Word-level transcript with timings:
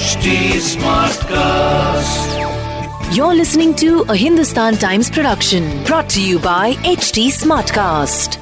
HD 0.00 0.28
Smartcast. 0.66 2.36
You're 3.14 3.34
listening 3.34 3.74
to 3.82 3.88
a 4.08 4.16
Hindustan 4.16 4.76
Times 4.76 5.10
production 5.10 5.66
brought 5.84 6.08
to 6.14 6.22
you 6.22 6.38
by 6.46 6.72
HD 6.92 7.24
Smartcast. 7.38 8.38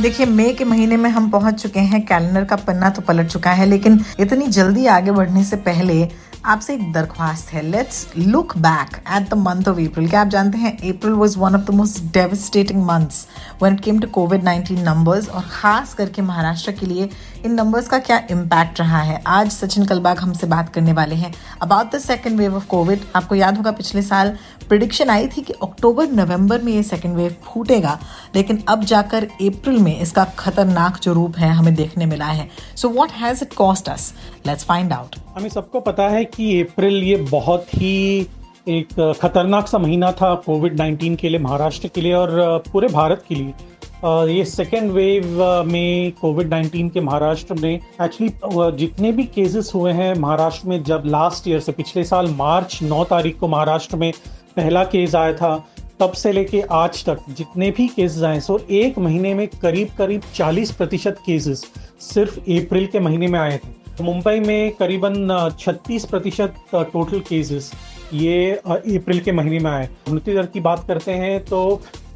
देखिए 0.00 0.26
मई 0.26 0.52
के 0.58 0.64
महीने 0.64 0.96
में 0.96 1.08
हम 1.10 1.30
पहुँच 1.30 1.60
चुके 1.62 1.80
हैं 1.92 2.00
कैलेंडर 2.06 2.44
का 2.52 2.56
पन्ना 2.68 2.90
तो 2.96 3.02
पलट 3.08 3.26
चुका 3.32 3.52
है 3.60 3.66
लेकिन 3.66 4.00
इतनी 4.20 4.46
जल्दी 4.58 4.86
आगे 4.94 5.10
बढ़ने 5.18 5.44
से 5.44 5.56
पहले 5.68 5.98
आपसे 6.44 6.74
एक 6.74 6.92
दरख्वास्त 6.92 7.52
है। 7.52 7.60
Let's 7.62 8.06
look 8.16 8.56
back 8.56 8.96
at 9.10 9.28
the 9.30 9.34
month 9.34 9.68
of 9.68 9.78
April 9.80 10.08
क्या 10.08 10.20
आप 10.20 10.28
जानते 10.28 10.58
हैं 10.58 10.72
April 10.90 11.12
was 11.12 11.38
one 11.38 11.54
of 11.54 11.62
the 11.62 11.74
most 11.74 12.02
devastating 12.14 12.82
months 12.86 13.26
when 13.62 13.74
it 13.74 13.80
came 13.80 14.00
to 14.00 14.08
COVID 14.08 14.44
19 14.44 14.78
numbers 14.80 15.28
और 15.28 15.44
खास 15.50 15.94
करके 15.94 16.22
महाराष्ट्र 16.22 16.72
के 16.72 16.86
लिए 16.86 17.08
इन 17.44 17.54
नंबर्स 17.54 17.88
का 17.88 17.98
क्या 17.98 18.20
इम्पैक्ट 18.30 18.80
रहा 18.80 19.00
है। 19.00 19.22
आज 19.26 19.50
सचिन 19.52 19.84
कलबाग 19.84 20.18
हमसे 20.18 20.46
बात 20.46 20.68
करने 20.74 20.92
वाले 20.92 21.14
हैं। 21.14 21.32
About 21.62 21.94
the 21.94 21.98
second 22.00 22.38
wave 22.38 22.56
of 22.56 22.66
COVID 22.66 23.00
आपको 23.16 23.34
याद 23.34 23.56
होगा, 23.56 23.70
पिछले 23.72 24.02
साल 24.02 24.36
प्रिडिक्शन 24.68 25.10
आई 25.10 25.26
थी 25.28 25.42
कि 25.42 25.52
अक्टूबर 25.62 26.12
नवंबर 26.12 26.62
में 26.62 26.72
ये 26.72 26.82
सेकेंड 26.82 27.16
वेव 27.16 27.36
फूटेगा, 27.44 27.98
लेकिन 28.36 28.62
अब 28.68 28.84
जाकर 28.84 29.24
अप्रैल 29.24 29.78
में 29.78 29.98
इसका 29.98 30.24
खतरनाक 30.38 31.00
जो 31.02 31.12
रूप 31.12 31.38
है, 31.38 31.52
हमें 31.52 31.74
देखने 31.74 32.06
मिला 32.06 32.26
है। 32.26 32.48
So 32.76 32.88
what 32.90 33.12
has 33.12 33.44
it 33.44 33.54
cost 33.54 33.88
us 33.88 34.12
let's 34.46 34.64
find 34.64 34.92
out 34.92 35.23
हमें 35.34 35.48
सबको 35.48 35.80
पता 35.80 36.08
है 36.08 36.24
कि 36.24 36.60
अप्रैल 36.60 37.02
ये 37.02 37.16
बहुत 37.30 37.66
ही 37.74 38.26
एक 38.68 38.92
खतरनाक 39.20 39.68
सा 39.68 39.78
महीना 39.78 40.10
था 40.12 40.34
कोविड 40.46 40.76
19 40.76 41.16
के 41.16 41.28
लिए, 41.28 41.38
महाराष्ट्र 41.38 41.88
के 41.88 42.00
लिए 42.00 42.12
और 42.12 42.62
पूरे 42.72 42.88
भारत 42.88 43.24
के 43.28 43.34
लिए। 43.34 44.36
ये 44.36 44.44
सेकेंड 44.44 44.90
वेव 44.90 45.42
में 45.66 46.12
कोविड 46.20 46.50
19 46.50 46.90
के 46.90 47.00
महाराष्ट्र 47.00 47.54
में 47.54 47.72
एक्चुअली 47.72 48.76
जितने 48.78 49.12
भी 49.12 49.24
केसेस 49.26 49.72
हुए 49.74 49.92
हैं 49.92 50.14
महाराष्ट्र 50.14 50.68
में 50.68 50.82
जब 50.84 51.02
लास्ट 51.06 51.48
ईयर 51.48 51.60
से, 51.60 51.72
पिछले 51.72 52.04
साल 52.04 52.30
मार्च 52.30 52.78
9 52.82 53.04
तारीख 53.04 53.38
को 53.40 53.48
महाराष्ट्र 53.48 53.96
में 53.96 54.12
पहला 54.56 54.84
केस 54.86 55.14
आया 55.14 55.32
था, 55.34 55.56
तब 56.00 56.12
से 56.12 56.32
लेके 56.32 56.60
आज 56.72 57.04
तक 57.04 57.30
जितने 57.30 57.70
भी 57.70 57.86
केसेस 57.88 58.22
आए 58.22 58.40
सो 58.40 58.58
एक 58.72 58.98
महीने 58.98 59.34
में 59.34 59.48
करीब 59.62 59.88
करीब 59.98 60.22
40 60.34 60.70
प्रतिशत 60.72 61.18
केसेस 61.26 61.70
सिर्फ़ 62.04 62.38
अप्रैल 62.38 62.86
के 62.86 63.00
महीने 63.00 63.26
में 63.26 63.38
आए 63.40 63.56
थे। 63.56 63.82
मुंबई 64.00 64.40
में 64.40 64.72
करीबन 64.74 65.28
36 65.58 66.04
प्रतिशत 66.04 66.54
टोटल 66.74 67.20
केसेस 67.20 67.70
ये 68.12 68.52
अप्रैल 68.52 69.20
के 69.20 69.32
महीने 69.32 69.58
में 69.58 69.70
आए। 69.70 69.88
मृत्यु 70.08 70.34
दर 70.34 70.46
की 70.46 70.60
बात 70.60 70.84
करते 70.88 71.12
हैं 71.12 71.44
तो 71.44 71.60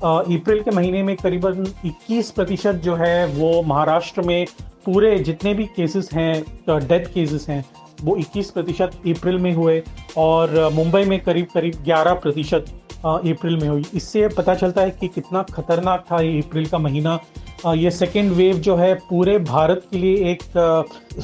अप्रैल 0.04 0.62
के 0.62 0.70
महीने 0.70 1.02
में 1.02 1.14
करीबन 1.16 1.64
21 1.86 2.30
प्रतिशत 2.30 2.80
जो 2.84 2.94
है 2.96 3.26
वो 3.28 3.62
महाराष्ट्र 3.62 4.22
में 4.22 4.46
पूरे 4.86 5.18
जितने 5.18 5.54
भी 5.54 5.64
केसेस 5.76 6.08
हैं 6.12 6.42
डेथ 6.68 7.06
केसेस 7.14 7.48
हैं, 7.48 7.64
वो 8.02 8.16
21 8.16 8.50
प्रतिशत 8.50 9.00
अप्रैल 9.06 9.38
में 9.38 9.52
हुए 9.54 9.82
और 10.16 10.70
मुंबई 10.74 11.04
में 11.04 11.18
करीब 11.20 11.46
करीब 11.54 11.82
11 11.84 12.14
प्रतिशत 12.14 12.66
अप्रैल 12.98 13.56
में 13.56 13.68
हुई। 13.68 13.84
इससे 13.94 14.28
पता 14.28 14.54
चलता 14.54 14.82
है 14.82 14.90
कि 14.90 15.08
कितना 15.08 15.42
खतरनाक 15.44 16.04
था 16.12 16.20
ये 16.20 16.38
अप्रैल 16.40 16.66
का 16.66 16.78
महीना। 16.78 17.18
ये 17.66 17.90
सेकेंड 17.90 18.32
वेव 18.32 18.58
जो 18.58 18.74
है 18.76 18.94
पूरे 19.08 19.38
भारत 19.38 19.86
के 19.90 19.98
लिए 19.98 20.30
एक 20.30 20.42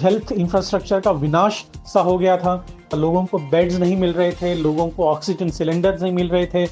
हेल्थ 0.02 0.32
इंफ्रास्ट्रक्चर 0.32 1.00
का 1.00 1.10
विनाश 1.10 1.64
सा 1.86 2.00
हो 2.00 2.16
गया 2.18 2.36
था। 2.36 2.54
लोगों 2.94 3.24
को 3.24 3.38
बेड्स 3.40 3.76
नहीं 3.76 3.96
मिल 3.96 4.12
रहे 4.12 4.32
थे, 4.32 4.54
लोगों 4.54 4.88
को 4.88 5.04
ऑक्सीजन 5.04 5.50
सिलेंडर्स 5.50 6.02
नहीं 6.02 6.12
मिल 6.12 6.28
रहे 6.28 6.46
थे। 6.46 6.62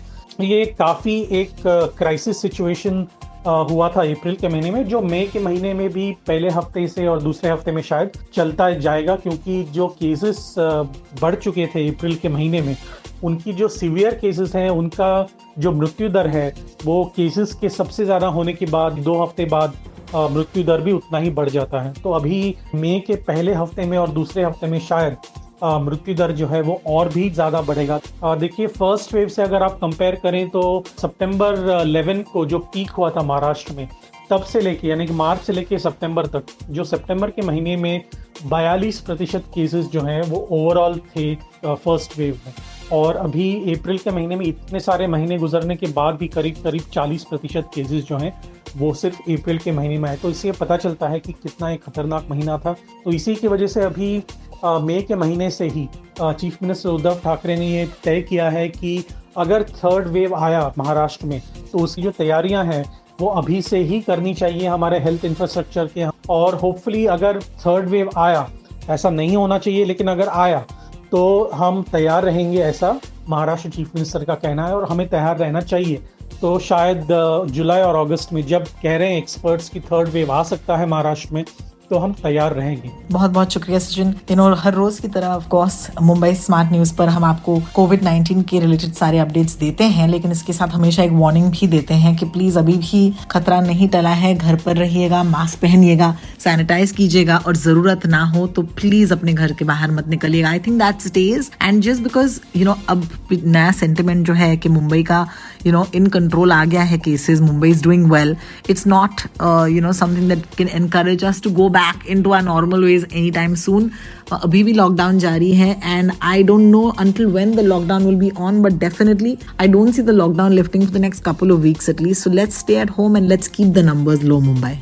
ये 0.41 0.65
काफ़ी 0.79 1.21
एक 1.33 1.51
क्राइसिस 1.99 2.41
सिचुएशन 2.43 3.07
हुआ 3.47 3.89
था 3.89 4.03
अप्रैल 4.03 4.35
के 4.35 4.49
महीने 4.49 4.71
में, 4.71 4.85
जो 4.89 5.01
मई 5.01 5.29
के 5.33 5.39
महीने 5.41 5.73
में 5.75 5.89
भी 5.93 6.11
पहले 6.27 6.49
हफ़्ते 6.51 6.87
से 6.89 7.07
और 7.07 7.23
दूसरे 7.23 7.51
हफ़्ते 7.51 7.73
में 7.73 7.83
शायद 7.83 8.19
चलता 8.35 8.71
जाएगा, 8.73 9.17
क्योंकि 9.17 9.63
जो 9.65 9.87
केसेस 10.01 10.55
बढ़ 10.59 11.35
चुके 11.35 11.67
थे 11.75 11.89
अप्रैल 11.89 12.15
के 12.15 12.29
महीने 12.29 12.61
में 12.61 12.77
उनकी 13.25 13.53
जो 13.53 13.69
सीवियर 13.71 14.15
केसेस 14.15 14.55
हैं, 14.55 14.69
उनका 14.71 15.27
जो 15.59 15.73
मृत्यु 15.73 16.09
दर 16.11 16.27
है, 16.29 16.53
वो 16.85 17.05
केसेस 17.17 17.55
के 17.55 17.69
सबसे 17.71 18.05
ज़्यादा 18.05 18.27
होने 18.29 18.53
के 18.53 18.67
बाद, 18.67 18.93
दो 18.95 19.23
हफ़्ते 19.23 19.45
बाद 19.47 19.75
मृत्यु 20.15 20.63
दर 20.65 20.81
भी 20.81 20.93
उतना 20.93 21.19
ही 21.19 21.31
बढ़ 21.33 21.49
जाता 21.51 21.81
है। 21.81 21.93
तो 21.95 22.11
अभी 22.13 22.55
मई 22.75 23.03
के 23.07 23.15
पहले 23.23 23.55
हफ़्ते 23.55 23.85
में 23.85 23.97
और 23.99 24.11
दूसरे 24.11 24.45
हफ़्ते 24.45 24.67
में 24.67 24.79
शायद 24.81 25.17
मृत्यु 25.65 26.15
दर 26.15 26.33
जो 26.33 26.47
है 26.47 26.61
वो 26.63 26.81
और 26.89 27.09
भी 27.09 27.29
ज़्यादा 27.31 27.61
बढ़ेगा। 27.63 28.01
देखिए 28.37 28.67
फ़र्स्ट 28.69 29.15
वेव 29.15 29.29
से 29.29 29.43
अगर 29.43 29.63
आप 29.63 29.79
कंपेयर 29.81 30.15
करें 30.23 30.49
तो 30.51 30.63
सितंबर 30.91 31.57
11 31.87 32.23
को 32.33 32.45
जो 32.47 32.59
पीक 32.59 32.91
हुआ 32.91 33.11
था 33.11 33.23
महाराष्ट्र 33.23 33.75
में, 33.75 33.89
तब 34.31 34.43
से 34.43 34.61
लेके, 34.61 34.89
यानी 34.89 35.07
कि 35.07 35.13
मार्च 35.15 35.41
से 35.41 35.53
लेके 35.53 35.79
सितंबर 35.79 36.27
तक, 36.27 36.45
जो 36.71 36.85
सितंबर 36.85 37.31
के 37.31 37.43
महीने 37.43 37.77
में 37.77 38.05
42 38.47 39.01
प्रतिशत 39.01 39.45
केसेस 39.55 39.87
जो 39.87 40.03
हैं, 40.03 40.23
वो 40.23 40.47
ओवरऑल 40.53 40.99
थे 41.09 41.35
फ़र्स्ट 41.65 42.19
वेव 42.19 42.39
में। 42.47 42.53
और 42.93 43.17
अभी 43.17 43.75
अप्रैल 43.75 43.99
के 43.99 44.11
महीने 44.11 44.37
में 44.37 44.45
इतने 44.47 44.81
सारे 44.81 45.07
महीने 45.07 45.39
गुजरने 45.39 45.77
के 45.77 45.87
बाद 45.93 46.15
भी 46.15 46.29
करीब 46.29 46.57
करीब 46.65 46.83
40 46.93 47.25
प्रतिशत 47.25 47.71
केसेस 47.75 48.05
जो 48.05 48.17
हैं, 48.17 48.33
वो 48.77 48.93
सिर्फ़ 48.95 49.31
अप्रैल 49.33 49.59
के 49.59 49.73
महीने 49.73 49.99
में 49.99 50.09
आए। 50.11 50.17
तो 50.17 50.31
इससे 50.31 50.53
पता 50.53 50.77
चलता 50.77 51.09
है 51.09 51.21
कि 51.21 51.33
कितना 51.33 51.71
एक 51.71 51.83
खतरनाक 51.85 52.27
महीना 52.31 52.59
था। 52.59 52.73
तो 53.05 53.13
इसी 53.13 53.35
की 53.35 53.49
वजह 53.49 53.67
से 53.67 53.81
अभी 53.83 54.23
मई 54.65 55.01
के 55.03 55.15
महीने 55.15 55.51
से 55.51 55.69
ही 55.69 55.89
चीफ 56.21 56.57
मिनिस्टर 56.63 56.89
उद्धव 56.89 57.15
ठाकरे 57.15 57.57
ने 57.57 57.67
ये 57.69 57.89
तय 58.05 58.21
किया 58.21 58.51
है 58.51 58.69
कि 58.69 59.05
अगर 59.37 59.63
थर्ड 59.65 60.09
वेव 60.09 60.35
आया 60.35 60.73
महाराष्ट्र 60.79 61.27
में 61.27 61.41
तो 61.73 61.79
उसकी 61.79 62.03
जो 62.03 62.11
तैयारियाँ 62.11 62.65
हैं, 62.65 62.85
वो 63.21 63.29
अभी 63.29 63.61
से 63.63 63.79
ही 63.79 64.01
करनी 64.01 64.35
चाहिए 64.35 64.67
हमारे 64.67 64.99
हेल्थ 64.99 65.25
इंफ्रास्ट्रक्चर 65.25 65.87
के। 65.89 66.07
और 66.31 66.55
होपफुली 66.55 67.05
अगर 67.07 67.41
थर्ड 67.43 67.89
वेव 67.89 68.11
आया, 68.17 68.49
ऐसा 68.91 69.11
नहीं 69.11 69.37
होना 69.37 69.59
चाहिए, 69.59 69.85
लेकिन 69.85 70.09
अगर 70.09 70.29
आया 70.29 70.65
तो 71.13 71.51
हम 71.55 71.83
तैयार 71.83 72.23
रहेंगे 72.25 72.59
ऐसा 72.59 73.01
महाराष्ट्र 73.29 73.71
चीफ 73.71 73.95
मिनिस्टर 73.95 74.25
का 74.25 74.35
कहना 74.35 74.67
है 74.67 74.77
और 74.77 74.85
हमें 74.91 75.09
तैयार 75.09 75.37
रहना 75.39 75.61
चाहिए। 75.61 75.97
तो 76.41 76.59
शायद 76.59 77.09
जुलाई 77.51 77.83
और 77.83 77.97
अगस्त 77.97 78.33
में 78.33 78.41
जब 78.47 78.65
कह 78.83 78.97
रहे 78.97 79.09
हैं 79.09 79.19
एक्सपर्ट्स 79.19 79.69
की 79.69 79.81
थर्ड 79.81 80.09
वेव 80.09 80.33
आ 80.33 80.43
सकता 80.43 80.77
है 80.77 80.87
महाराष्ट्र 80.87 81.35
में 81.35 81.45
तो 81.93 81.99
हम 81.99 82.13
तैयार 82.23 82.53
रहेंगे। 82.55 82.91
बहुत 83.11 83.31
बहुत 83.31 83.53
शुक्रिया, 83.53 83.79
सचिन। 83.79 84.15
इन 84.31 84.41
और 84.41 84.55
हर 84.59 84.75
रोज 84.75 84.99
की 85.01 85.09
तरह 85.09 85.29
of 85.29 85.49
course 85.49 85.75
Mumbai 86.03 86.35
smart 86.35 86.71
news 86.73 86.95
पर 86.97 87.09
हम 87.09 87.25
आपको 87.25 87.61
कोविड 87.75 88.03
19 88.03 88.43
के 88.51 88.61
रिलेटेड 88.61 88.93
सारे 88.95 89.19
अपडेट्स 89.19 89.57
देते 89.59 89.85
हैं, 89.87 90.07
लेकिन 90.09 90.33
इसके 90.33 90.53
साथ 90.53 90.69
हमेशा 90.69 91.03
एक 91.03 91.13
वार्निंग 91.15 91.51
भी 91.51 91.67
देते 91.69 91.95
हैं 91.95 92.15
कि 92.17 92.27
प्लीज़ 92.29 92.59
अभी 92.59 92.77
भी 92.79 93.03
खतरा 93.31 93.61
नहीं 93.61 93.89
टला 93.89 94.11
है, 94.13 94.35
घर 94.35 94.57
पर 94.57 94.77
रहिएगा 94.77 95.23
मास्क 95.25 95.59
पहनिएगा 95.63 96.15
सैनिटाइज 96.39 96.91
कीजिएगा 96.93 97.37
और 97.47 97.57
ज़रूरत 97.57 98.07
ना 98.07 98.23
हो 98.27 98.47
तो 98.47 98.63
प्लीज़ 98.81 99.13
अपने 99.13 99.33
घर 99.35 99.53
के 99.53 99.65
बाहर 99.65 99.91
मत 99.91 100.09
निकलिएगा। 100.09 100.49
I 100.51 100.59
think 100.59 100.79
that 100.79 101.01
stage 101.01 101.51
and 101.63 101.83
just 101.83 102.03
because 102.03 102.41
you 102.57 102.65
know 102.65 102.77
अब 102.89 103.09
नया 103.33 103.71
सेंटिमेंट 103.73 104.27
जो 104.27 104.35
है 104.35 104.57
कि 104.57 104.69
मुंबई 104.71 105.03
का 105.03 105.27
you 105.65 105.73
know 105.77 105.87
in 105.93 106.09
control 106.17 106.55
aa 106.57 106.65
gaya 106.75 106.87
hai 106.93 106.99
cases. 107.09 107.41
Mumbai 107.49 107.71
is 107.77 107.83
doing 107.89 108.09
well. 108.15 108.35
It's 108.75 108.87
not 108.95 109.25
uh, 109.41 109.67
you 109.75 109.81
know 109.87 109.93
something 109.93 110.29
that 110.33 110.49
can 110.57 110.69
encourage 110.81 111.23
us 111.23 111.41
to 111.47 111.51
go 111.61 111.69
back 111.69 112.07
into 112.17 112.35
our 112.39 112.43
normal 112.43 112.89
ways 112.91 113.07
anytime 113.11 113.57
soon. 113.65 113.93
Uh, 114.31 114.39
abhi 114.49 114.65
bhi 114.69 114.75
lockdown 114.81 115.21
jari 115.27 115.51
hai 115.63 115.71
and 115.95 116.13
i 116.33 116.43
don't 116.51 116.71
know 116.75 116.85
until 117.05 117.33
when 117.39 117.57
the 117.61 117.65
lockdown 117.73 118.07
will 118.11 118.21
be 118.23 118.31
on 118.49 118.61
but 118.67 118.79
definitely 118.85 119.33
i 119.65 119.67
don't 119.75 119.99
see 119.99 120.05
the 120.11 120.17
lockdown 120.21 120.55
lifting 120.61 120.87
for 120.87 120.95
the 120.99 121.03
next 121.07 121.25
couple 121.31 121.57
of 121.57 121.69
weeks 121.71 121.89
at 121.95 122.01
least. 122.01 122.23
So 122.23 122.31
let's 122.31 122.57
stay 122.57 122.79
at 122.87 122.91
home 123.01 123.17
and 123.17 123.29
let's 123.29 123.49
keep 123.49 123.75
the 123.75 123.83
numbers 123.83 124.23
low 124.23 124.41
mumbai. 124.41 124.75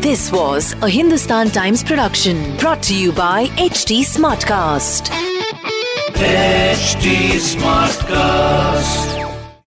This 0.00 0.30
was 0.32 0.74
a 0.74 0.88
Hindustan 0.88 1.50
Times 1.50 1.82
production 1.82 2.56
brought 2.58 2.82
to 2.84 2.94
you 2.94 3.12
by 3.12 3.46
HT 3.68 4.00
Smartcast. 4.14 5.10
HT 6.14 7.14
Smartcast. 7.52 9.17